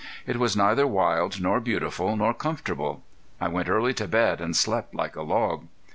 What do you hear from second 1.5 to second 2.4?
beautiful nor